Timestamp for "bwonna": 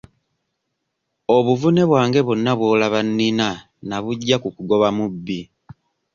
2.25-2.51